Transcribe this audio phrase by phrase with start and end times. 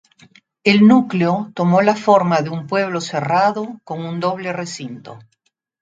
[0.63, 5.19] El núcleo tomó la forma de pueblo cerrado, con un doble recinto.